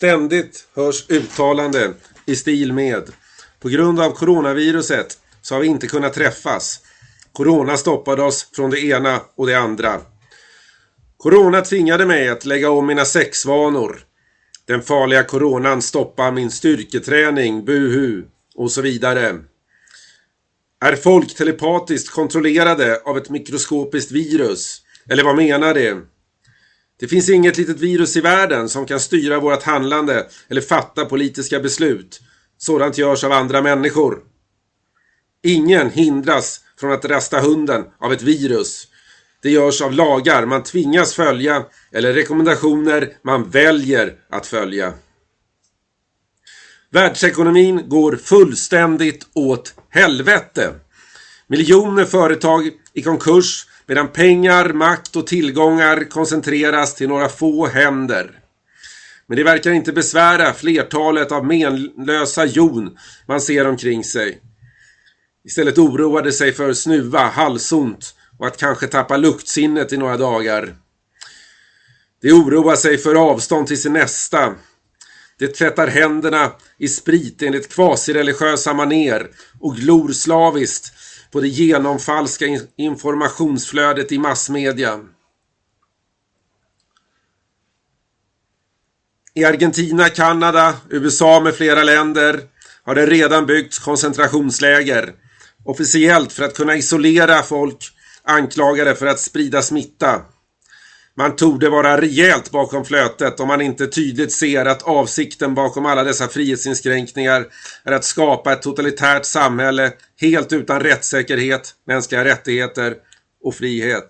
Ständigt 0.00 0.68
hörs 0.74 1.10
uttalanden 1.10 1.94
i 2.26 2.36
stil 2.36 2.72
med 2.72 3.10
På 3.60 3.68
grund 3.68 4.00
av 4.00 4.10
coronaviruset 4.10 5.18
så 5.42 5.54
har 5.54 5.60
vi 5.60 5.66
inte 5.66 5.86
kunnat 5.86 6.14
träffas. 6.14 6.80
Corona 7.32 7.76
stoppade 7.76 8.22
oss 8.22 8.50
från 8.52 8.70
det 8.70 8.80
ena 8.80 9.20
och 9.36 9.46
det 9.46 9.54
andra. 9.54 10.00
Corona 11.16 11.60
tvingade 11.60 12.06
mig 12.06 12.28
att 12.28 12.44
lägga 12.44 12.70
om 12.70 12.86
mina 12.86 13.04
sexvanor. 13.04 14.00
Den 14.66 14.82
farliga 14.82 15.24
coronan 15.24 15.82
stoppar 15.82 16.32
min 16.32 16.50
styrketräning, 16.50 17.64
buhu 17.64 18.24
och 18.54 18.70
så 18.70 18.82
vidare. 18.82 19.38
Är 20.80 20.96
folk 20.96 21.34
telepatiskt 21.34 22.10
kontrollerade 22.10 23.00
av 23.04 23.18
ett 23.18 23.30
mikroskopiskt 23.30 24.12
virus? 24.12 24.82
Eller 25.08 25.24
vad 25.24 25.36
menar 25.36 25.74
det? 25.74 26.09
Det 27.00 27.08
finns 27.08 27.28
inget 27.28 27.58
litet 27.58 27.80
virus 27.80 28.16
i 28.16 28.20
världen 28.20 28.68
som 28.68 28.86
kan 28.86 29.00
styra 29.00 29.40
vårt 29.40 29.62
handlande 29.62 30.26
eller 30.48 30.60
fatta 30.60 31.04
politiska 31.04 31.60
beslut. 31.60 32.20
Sådant 32.58 32.98
görs 32.98 33.24
av 33.24 33.32
andra 33.32 33.62
människor. 33.62 34.18
Ingen 35.42 35.90
hindras 35.90 36.60
från 36.80 36.92
att 36.92 37.04
rasta 37.04 37.40
hunden 37.40 37.84
av 37.98 38.12
ett 38.12 38.22
virus. 38.22 38.88
Det 39.42 39.50
görs 39.50 39.82
av 39.82 39.92
lagar 39.92 40.46
man 40.46 40.62
tvingas 40.62 41.14
följa 41.14 41.64
eller 41.92 42.12
rekommendationer 42.12 43.12
man 43.22 43.50
väljer 43.50 44.14
att 44.30 44.46
följa. 44.46 44.92
Världsekonomin 46.90 47.88
går 47.88 48.16
fullständigt 48.16 49.26
åt 49.34 49.74
helvete. 49.88 50.74
Miljoner 51.46 52.04
företag 52.04 52.70
i 52.92 53.02
konkurs 53.02 53.66
medan 53.90 54.08
pengar, 54.08 54.72
makt 54.72 55.16
och 55.16 55.26
tillgångar 55.26 56.04
koncentreras 56.10 56.94
till 56.94 57.08
några 57.08 57.28
få 57.28 57.66
händer. 57.66 58.38
Men 59.26 59.36
det 59.36 59.44
verkar 59.44 59.70
inte 59.70 59.92
besvära 59.92 60.52
flertalet 60.52 61.32
av 61.32 61.46
menlösa 61.46 62.44
jon 62.44 62.98
man 63.26 63.40
ser 63.40 63.66
omkring 63.66 64.04
sig. 64.04 64.40
Istället 65.44 65.78
oroade 65.78 66.32
sig 66.32 66.52
för 66.52 66.72
snuva, 66.72 67.18
halsont 67.18 68.14
och 68.38 68.46
att 68.46 68.56
kanske 68.56 68.86
tappa 68.86 69.16
luktsinnet 69.16 69.92
i 69.92 69.96
några 69.96 70.16
dagar. 70.16 70.74
De 72.22 72.32
oroar 72.32 72.76
sig 72.76 72.98
för 72.98 73.14
avstånd 73.14 73.66
till 73.66 73.82
sin 73.82 73.92
nästa. 73.92 74.54
Det 75.38 75.48
tvättar 75.48 75.86
händerna 75.86 76.52
i 76.78 76.88
sprit 76.88 77.42
enligt 77.42 77.72
kvasireligiösa 77.74 78.74
maner 78.74 79.30
och 79.60 79.76
glor 79.76 80.12
slaviskt 80.12 80.92
på 81.32 81.40
det 81.40 81.48
genomfalska 81.48 82.44
informationsflödet 82.76 84.12
i 84.12 84.18
massmedia. 84.18 85.00
I 89.34 89.44
Argentina, 89.44 90.08
Kanada, 90.08 90.74
USA 90.90 91.40
med 91.40 91.54
flera 91.54 91.82
länder 91.82 92.40
har 92.84 92.94
det 92.94 93.06
redan 93.06 93.46
byggts 93.46 93.78
koncentrationsläger. 93.78 95.14
Officiellt 95.64 96.32
för 96.32 96.44
att 96.44 96.56
kunna 96.56 96.76
isolera 96.76 97.42
folk 97.42 97.78
anklagade 98.22 98.94
för 98.94 99.06
att 99.06 99.20
sprida 99.20 99.62
smitta. 99.62 100.22
Man 101.20 101.36
torde 101.36 101.68
vara 101.68 102.00
rejält 102.00 102.50
bakom 102.50 102.84
flötet 102.84 103.40
om 103.40 103.48
man 103.48 103.60
inte 103.60 103.86
tydligt 103.86 104.32
ser 104.32 104.64
att 104.64 104.82
avsikten 104.82 105.54
bakom 105.54 105.86
alla 105.86 106.04
dessa 106.04 106.28
frihetsinskränkningar 106.28 107.46
är 107.84 107.92
att 107.92 108.04
skapa 108.04 108.52
ett 108.52 108.62
totalitärt 108.62 109.24
samhälle 109.24 109.92
helt 110.20 110.52
utan 110.52 110.80
rättssäkerhet, 110.80 111.74
mänskliga 111.86 112.24
rättigheter 112.24 112.94
och 113.44 113.54
frihet. 113.54 114.06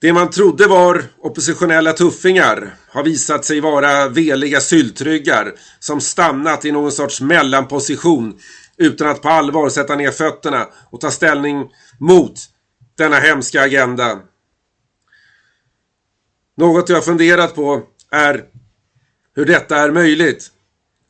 Det 0.00 0.12
man 0.12 0.30
trodde 0.30 0.66
var 0.66 1.04
oppositionella 1.18 1.92
tuffingar 1.92 2.74
har 2.88 3.02
visat 3.02 3.44
sig 3.44 3.60
vara 3.60 4.08
veliga 4.08 4.60
syltryggar 4.60 5.54
som 5.80 6.00
stannat 6.00 6.64
i 6.64 6.72
någon 6.72 6.92
sorts 6.92 7.20
mellanposition 7.20 8.38
utan 8.76 9.08
att 9.08 9.22
på 9.22 9.28
allvar 9.28 9.68
sätta 9.68 9.96
ner 9.96 10.10
fötterna 10.10 10.68
och 10.90 11.00
ta 11.00 11.10
ställning 11.10 11.68
mot 11.98 12.50
denna 12.96 13.16
hemska 13.16 13.62
agenda. 13.62 14.20
Något 16.56 16.88
jag 16.88 17.04
funderat 17.04 17.54
på 17.54 17.82
är 18.10 18.44
hur 19.34 19.44
detta 19.44 19.76
är 19.76 19.90
möjligt. 19.90 20.50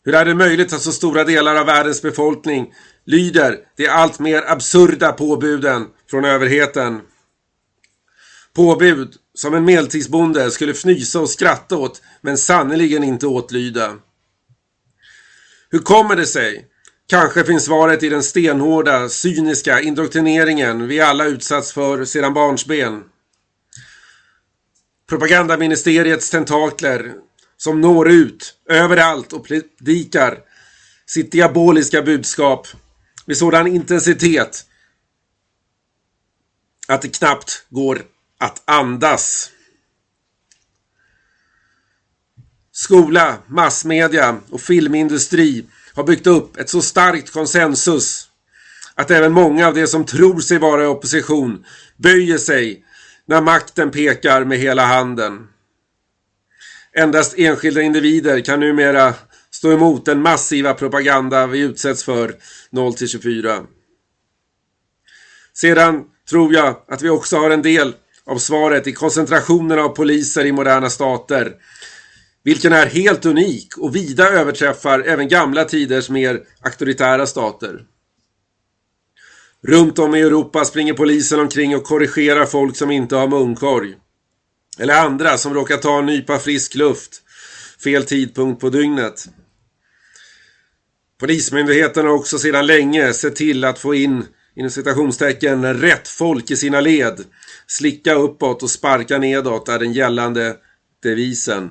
Hur 0.04 0.14
är 0.14 0.24
det 0.24 0.34
möjligt 0.34 0.72
att 0.72 0.82
så 0.82 0.92
stora 0.92 1.24
delar 1.24 1.56
av 1.56 1.66
världens 1.66 2.02
befolkning 2.02 2.74
lyder 3.04 3.58
de 3.76 3.88
allt 3.88 4.18
mer 4.18 4.42
absurda 4.46 5.12
påbuden 5.12 5.86
från 6.10 6.24
överheten? 6.24 7.00
Påbud 8.52 9.14
som 9.34 9.54
en 9.54 9.64
medeltidsbonde 9.64 10.50
skulle 10.50 10.74
fnysa 10.74 11.20
och 11.20 11.30
skratta 11.30 11.76
åt 11.76 12.02
men 12.20 12.38
sannerligen 12.38 13.04
inte 13.04 13.26
åtlyda. 13.26 13.98
Hur 15.70 15.78
kommer 15.78 16.16
det 16.16 16.26
sig 16.26 16.69
Kanske 17.10 17.44
finns 17.44 17.64
svaret 17.64 18.02
i 18.02 18.08
den 18.08 18.22
stenhårda, 18.22 19.08
cyniska 19.08 19.80
indoktrineringen 19.80 20.88
vi 20.88 21.00
alla 21.00 21.24
utsatts 21.24 21.72
för 21.72 22.04
sedan 22.04 22.34
barnsben. 22.34 23.04
Propagandaministeriets 25.08 26.30
tentakler 26.30 27.14
som 27.56 27.80
når 27.80 28.10
ut 28.10 28.54
överallt 28.68 29.32
och 29.32 29.46
predikar 29.46 30.38
sitt 31.06 31.32
diaboliska 31.32 32.02
budskap 32.02 32.66
med 33.26 33.36
sådan 33.36 33.66
intensitet 33.66 34.66
att 36.88 37.02
det 37.02 37.08
knappt 37.08 37.66
går 37.68 38.02
att 38.38 38.62
andas. 38.64 39.50
Skola, 42.90 43.38
massmedia 43.46 44.40
och 44.50 44.60
filmindustri 44.60 45.66
har 45.94 46.04
byggt 46.04 46.26
upp 46.26 46.56
ett 46.56 46.68
så 46.68 46.82
starkt 46.82 47.32
konsensus 47.32 48.28
att 48.94 49.10
även 49.10 49.32
många 49.32 49.68
av 49.68 49.74
de 49.74 49.86
som 49.86 50.04
tror 50.04 50.40
sig 50.40 50.58
vara 50.58 50.84
i 50.84 50.86
opposition 50.86 51.64
böjer 51.96 52.38
sig 52.38 52.84
när 53.26 53.40
makten 53.40 53.90
pekar 53.90 54.44
med 54.44 54.58
hela 54.58 54.84
handen. 54.84 55.48
Endast 56.96 57.38
enskilda 57.38 57.82
individer 57.82 58.40
kan 58.40 58.60
numera 58.60 59.14
stå 59.50 59.72
emot 59.72 60.04
den 60.04 60.22
massiva 60.22 60.74
propaganda 60.74 61.46
vi 61.46 61.58
utsätts 61.58 62.04
för 62.04 62.34
0-24. 62.72 63.66
Sedan 65.52 66.04
tror 66.30 66.54
jag 66.54 66.76
att 66.88 67.02
vi 67.02 67.08
också 67.08 67.36
har 67.36 67.50
en 67.50 67.62
del 67.62 67.94
av 68.26 68.38
svaret 68.38 68.86
i 68.86 68.92
koncentrationen 68.92 69.78
av 69.78 69.88
poliser 69.88 70.44
i 70.44 70.52
moderna 70.52 70.90
stater 70.90 71.54
vilken 72.44 72.72
är 72.72 72.86
helt 72.86 73.26
unik 73.26 73.78
och 73.78 73.96
vida 73.96 74.28
överträffar 74.28 75.00
även 75.00 75.28
gamla 75.28 75.64
tiders 75.64 76.10
mer 76.10 76.40
auktoritära 76.60 77.26
stater. 77.26 77.84
Runt 79.62 79.98
om 79.98 80.14
i 80.14 80.20
Europa 80.20 80.64
springer 80.64 80.94
polisen 80.94 81.40
omkring 81.40 81.76
och 81.76 81.84
korrigerar 81.84 82.46
folk 82.46 82.76
som 82.76 82.90
inte 82.90 83.16
har 83.16 83.28
munkorg. 83.28 83.94
Eller 84.78 84.94
andra 84.94 85.38
som 85.38 85.54
råkar 85.54 85.76
ta 85.76 85.98
en 85.98 86.06
nypa 86.06 86.38
frisk 86.38 86.74
luft 86.74 87.22
fel 87.84 88.04
tidpunkt 88.04 88.60
på 88.60 88.70
dygnet. 88.70 89.24
Polismyndigheten 91.20 92.06
har 92.06 92.12
också 92.12 92.38
sedan 92.38 92.66
länge 92.66 93.12
sett 93.12 93.36
till 93.36 93.64
att 93.64 93.78
få 93.78 93.94
in 93.94 94.24
inom 94.56 94.70
citationstecken 94.70 95.80
rätt 95.80 96.08
folk 96.08 96.50
i 96.50 96.56
sina 96.56 96.80
led. 96.80 97.24
Slicka 97.66 98.14
uppåt 98.14 98.62
och 98.62 98.70
sparka 98.70 99.18
nedåt 99.18 99.68
är 99.68 99.78
den 99.78 99.92
gällande 99.92 100.56
devisen. 101.02 101.70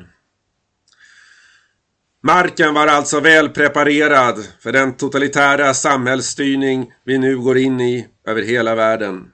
Marken 2.22 2.74
var 2.74 2.88
alltså 2.88 3.20
väl 3.20 3.50
preparerad 3.50 4.48
för 4.60 4.72
den 4.72 4.98
totalitära 4.98 5.74
samhällsstyrning 5.74 6.94
vi 7.04 7.18
nu 7.18 7.38
går 7.38 7.58
in 7.58 7.82
i 7.82 8.08
över 8.28 8.42
hela 8.42 8.76
världen. 8.76 9.32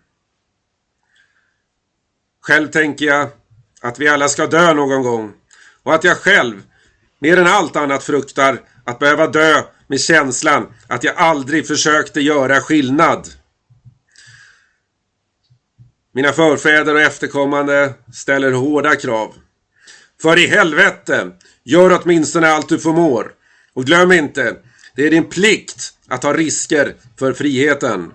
Själv 2.41 2.67
tänker 2.67 3.05
jag 3.05 3.29
att 3.81 3.99
vi 3.99 4.07
alla 4.07 4.27
ska 4.27 4.47
dö 4.47 4.73
någon 4.73 5.03
gång 5.03 5.33
och 5.83 5.95
att 5.95 6.03
jag 6.03 6.17
själv, 6.17 6.63
mer 7.19 7.37
än 7.37 7.47
allt 7.47 7.75
annat 7.75 8.03
fruktar 8.03 8.61
att 8.83 8.99
behöva 8.99 9.27
dö 9.27 9.63
med 9.87 10.01
känslan 10.01 10.73
att 10.87 11.03
jag 11.03 11.15
aldrig 11.17 11.67
försökte 11.67 12.21
göra 12.21 12.61
skillnad. 12.61 13.27
Mina 16.11 16.31
förfäder 16.31 16.95
och 16.95 17.01
efterkommande 17.01 17.93
ställer 18.13 18.51
hårda 18.51 18.95
krav. 18.95 19.35
För 20.21 20.39
i 20.39 20.47
helvete, 20.47 21.31
Gör 21.67 22.01
åtminstone 22.01 22.47
allt 22.47 22.69
du 22.69 22.79
förmår. 22.79 23.31
Och 23.73 23.85
glöm 23.85 24.11
inte, 24.11 24.55
det 24.95 25.07
är 25.07 25.11
din 25.11 25.29
plikt 25.29 25.93
att 26.07 26.21
ta 26.21 26.33
risker 26.33 26.95
för 27.19 27.33
friheten. 27.33 28.11